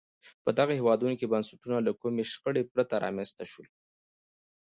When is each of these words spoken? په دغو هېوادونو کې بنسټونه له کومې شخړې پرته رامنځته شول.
په 0.43 0.49
دغو 0.57 0.73
هېوادونو 0.79 1.15
کې 1.19 1.31
بنسټونه 1.31 1.77
له 1.87 1.91
کومې 2.01 2.23
شخړې 2.31 2.63
پرته 2.73 2.95
رامنځته 3.05 3.43
شول. 3.51 3.67